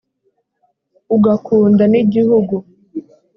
[1.15, 2.55] ugakunda nigihugu.